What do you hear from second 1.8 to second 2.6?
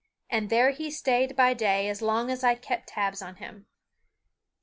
as long as I